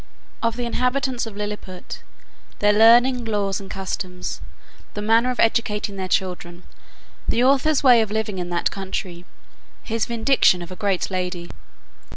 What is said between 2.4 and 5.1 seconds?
their learning, laws, and customs; the